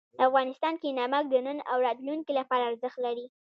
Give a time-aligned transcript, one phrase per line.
[0.27, 3.25] افغانستان کې نمک د نن او راتلونکي لپاره ارزښت لري.